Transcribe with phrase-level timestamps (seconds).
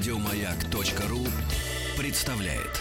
[0.00, 1.26] Радиомаяк.ру
[1.98, 2.80] представляет.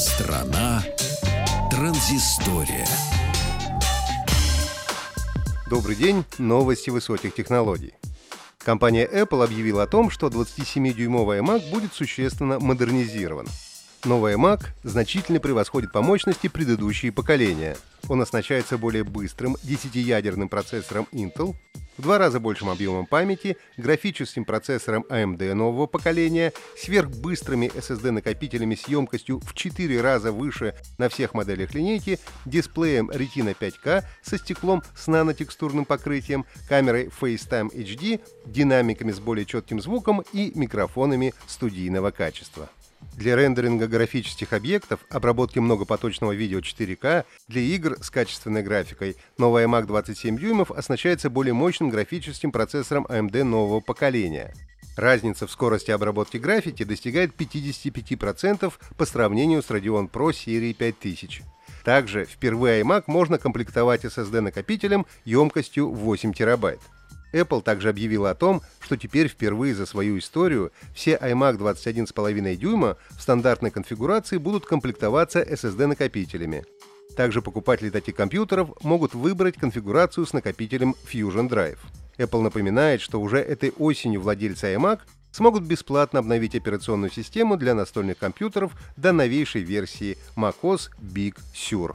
[0.00, 0.82] Страна
[1.70, 2.84] транзистория.
[5.70, 7.94] Добрый день, новости высоких технологий.
[8.58, 13.46] Компания Apple объявила о том, что 27-дюймовый iMac будет существенно модернизирован.
[14.04, 17.76] Новый iMac значительно превосходит по мощности предыдущие поколения.
[18.08, 21.54] Он оснащается более быстрым 10-ядерным процессором Intel,
[21.98, 29.40] в два раза большим объемом памяти, графическим процессором AMD нового поколения, сверхбыстрыми SSD-накопителями с емкостью
[29.40, 35.84] в 4 раза выше на всех моделях линейки, дисплеем Retina 5K со стеклом с нанотекстурным
[35.84, 42.68] покрытием, камерой FaceTime HD, динамиками с более четким звуком и микрофонами студийного качества.
[43.16, 49.86] Для рендеринга графических объектов, обработки многопоточного видео 4К, для игр с качественной графикой, новый iMac
[49.86, 54.54] 27 дюймов оснащается более мощным графическим процессором AMD нового поколения.
[54.96, 61.42] Разница в скорости обработки графики достигает 55% по сравнению с Radeon Pro серии 5000.
[61.84, 66.80] Также впервые iMac можно комплектовать SSD-накопителем емкостью 8 терабайт.
[67.40, 72.96] Apple также объявила о том, что теперь впервые за свою историю все iMac 21,5 дюйма
[73.10, 76.64] в стандартной конфигурации будут комплектоваться SSD-накопителями.
[77.16, 81.78] Также покупатели таких компьютеров могут выбрать конфигурацию с накопителем Fusion Drive.
[82.18, 85.00] Apple напоминает, что уже этой осенью владельцы iMac
[85.32, 91.94] смогут бесплатно обновить операционную систему для настольных компьютеров до новейшей версии macOS Big Sur.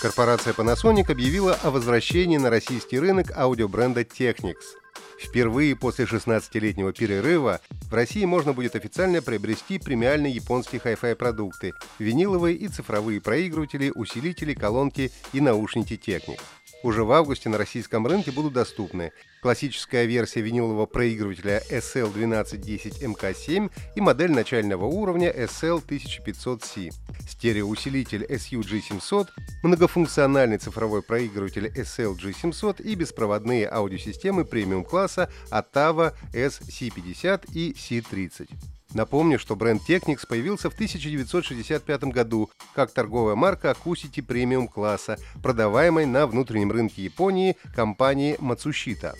[0.00, 4.78] Корпорация Panasonic объявила о возвращении на российский рынок аудиобренда Technics.
[5.20, 12.56] Впервые после 16-летнего перерыва в России можно будет официально приобрести премиальные японские хай-фай продукты– виниловые
[12.56, 16.40] и цифровые проигрыватели, усилители, колонки и наушники Technics
[16.82, 24.32] уже в августе на российском рынке будут доступны классическая версия винилового проигрывателя SL1210MK7 и модель
[24.32, 26.90] начального уровня SL1500C,
[27.28, 29.28] стереоусилитель SUG700,
[29.62, 38.48] многофункциональный цифровой проигрыватель SLG700 и беспроводные аудиосистемы премиум-класса Ottava SC50 и C30.
[38.92, 46.06] Напомню, что бренд Technics появился в 1965 году как торговая марка Акусити премиум класса, продаваемой
[46.06, 49.14] на внутреннем рынке Японии компанией Matsushita.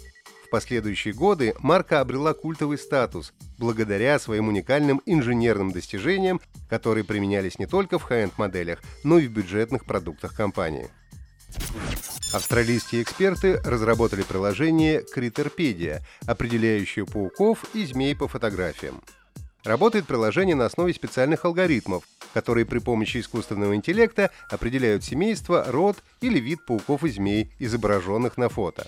[0.46, 7.66] В последующие годы марка обрела культовый статус благодаря своим уникальным инженерным достижениям, которые применялись не
[7.66, 10.90] только в хай-энд моделях, но и в бюджетных продуктах компании.
[12.32, 19.00] Австралийские эксперты разработали приложение Critterpedia, определяющее пауков и змей по фотографиям.
[19.64, 26.38] Работает приложение на основе специальных алгоритмов, которые при помощи искусственного интеллекта определяют семейство, род или
[26.38, 28.86] вид пауков и змей, изображенных на фото.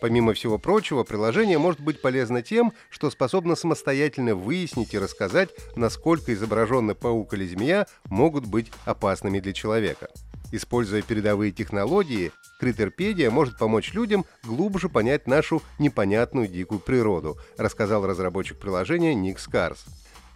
[0.00, 6.32] Помимо всего прочего, приложение может быть полезно тем, что способно самостоятельно выяснить и рассказать, насколько
[6.34, 10.08] изображенный паук или змея могут быть опасными для человека.
[10.52, 18.58] Используя передовые технологии, Критерпедия может помочь людям глубже понять нашу непонятную дикую природу, рассказал разработчик
[18.58, 19.84] приложения Ник Скарс.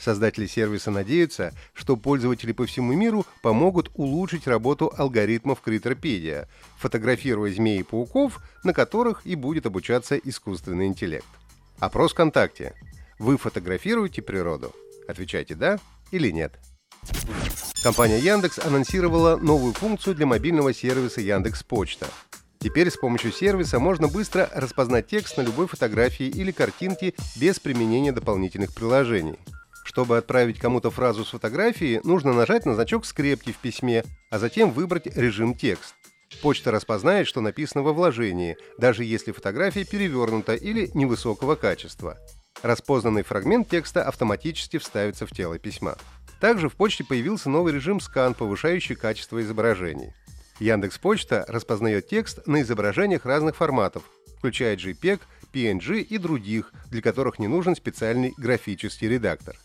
[0.00, 7.81] Создатели сервиса надеются, что пользователи по всему миру помогут улучшить работу алгоритмов Критропедия, фотографируя змей
[7.81, 11.27] и пауков, на которых и будет обучаться искусственный интеллект.
[11.81, 12.75] Опрос ВКонтакте.
[13.19, 14.75] Вы фотографируете природу?
[15.06, 15.78] Отвечайте «да»
[16.11, 16.59] или «нет».
[17.82, 22.06] Компания Яндекс анонсировала новую функцию для мобильного сервиса Яндекс Почта.
[22.59, 28.12] Теперь с помощью сервиса можно быстро распознать текст на любой фотографии или картинке без применения
[28.12, 29.38] дополнительных приложений.
[29.90, 34.70] Чтобы отправить кому-то фразу с фотографии, нужно нажать на значок скрепки в письме, а затем
[34.70, 35.96] выбрать режим текст.
[36.42, 42.18] Почта распознает, что написано во вложении, даже если фотография перевернута или невысокого качества.
[42.62, 45.96] Распознанный фрагмент текста автоматически вставится в тело письма.
[46.40, 50.14] Также в почте появился новый режим скан, повышающий качество изображений.
[50.60, 54.04] Яндекс Почта распознает текст на изображениях разных форматов,
[54.38, 55.19] включая JPEG,
[55.52, 59.56] PNG и других, для которых не нужен специальный графический редактор.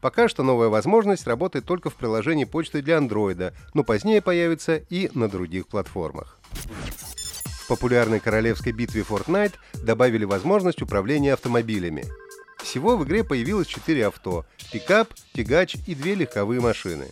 [0.00, 5.10] Пока что новая возможность работает только в приложении почты для Android, но позднее появится и
[5.14, 6.38] на других платформах.
[6.50, 9.54] В популярной королевской битве Fortnite
[9.84, 12.04] добавили возможность управления автомобилями.
[12.58, 17.06] Всего в игре появилось 4 авто– пикап, тягач и две легковые машины.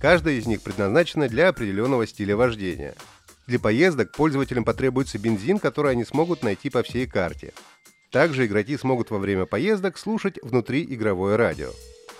[0.00, 2.94] Каждая из них предназначена для определенного стиля вождения.
[3.46, 7.52] Для поездок пользователям потребуется бензин, который они смогут найти по всей карте.
[8.10, 11.70] Также игроки смогут во время поездок слушать внутри игровое радио.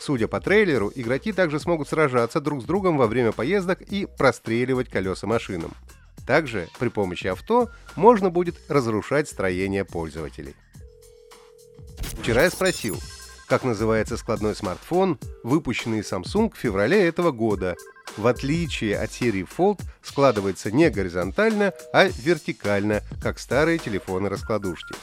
[0.00, 4.88] Судя по трейлеру, игроки также смогут сражаться друг с другом во время поездок и простреливать
[4.88, 5.72] колеса машинам.
[6.26, 10.54] Также при помощи авто можно будет разрушать строение пользователей.
[12.20, 12.98] Вчера я спросил,
[13.46, 17.76] как называется складной смартфон, выпущенный Samsung в феврале этого года.
[18.16, 24.94] В отличие от серии Fold, складывается не горизонтально, а вертикально, как старые телефоны-раскладушки.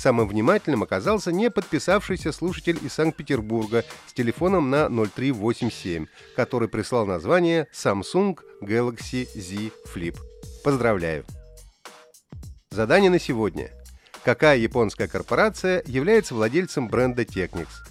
[0.00, 7.68] Самым внимательным оказался не подписавшийся слушатель из Санкт-Петербурга с телефоном на 0387, который прислал название
[7.74, 10.16] Samsung Galaxy Z Flip.
[10.64, 11.26] Поздравляю!
[12.70, 13.70] Задание на сегодня.
[14.24, 17.84] Какая японская корпорация является владельцем бренда Technics?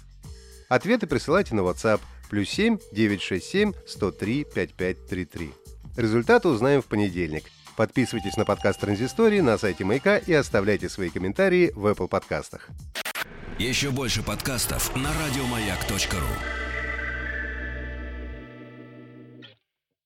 [0.68, 5.52] Ответы присылайте на WhatsApp плюс 7 967 103 5533.
[5.96, 7.44] Результаты узнаем в понедельник.
[7.80, 12.68] Подписывайтесь на подкаст Транзистории на сайте Маяка и оставляйте свои комментарии в Apple подкастах.
[13.58, 16.59] Еще больше подкастов на радиомаяк.ру